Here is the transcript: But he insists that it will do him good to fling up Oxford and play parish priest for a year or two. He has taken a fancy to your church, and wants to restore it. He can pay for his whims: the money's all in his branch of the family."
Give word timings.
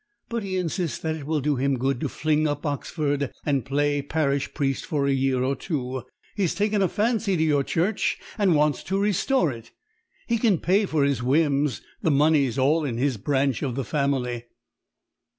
But 0.29 0.41
he 0.41 0.57
insists 0.57 0.97
that 0.97 1.15
it 1.15 1.27
will 1.27 1.41
do 1.41 1.57
him 1.57 1.77
good 1.77 1.99
to 1.99 2.09
fling 2.09 2.47
up 2.47 2.65
Oxford 2.65 3.31
and 3.45 3.63
play 3.63 4.01
parish 4.01 4.51
priest 4.55 4.83
for 4.83 5.05
a 5.05 5.11
year 5.13 5.43
or 5.43 5.55
two. 5.55 6.01
He 6.35 6.41
has 6.41 6.55
taken 6.55 6.81
a 6.81 6.87
fancy 6.87 7.37
to 7.37 7.43
your 7.43 7.63
church, 7.63 8.17
and 8.35 8.55
wants 8.55 8.81
to 8.85 8.97
restore 8.97 9.51
it. 9.51 9.69
He 10.27 10.39
can 10.39 10.57
pay 10.57 10.87
for 10.87 11.03
his 11.03 11.21
whims: 11.21 11.81
the 12.01 12.09
money's 12.09 12.57
all 12.57 12.83
in 12.83 12.97
his 12.97 13.17
branch 13.17 13.61
of 13.61 13.75
the 13.75 13.85
family." 13.85 14.45